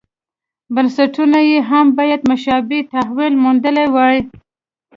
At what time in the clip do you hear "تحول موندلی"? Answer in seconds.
2.91-3.85